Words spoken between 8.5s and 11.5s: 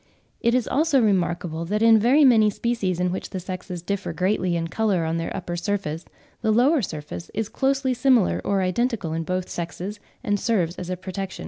identical in both sexes, and serves as a protection.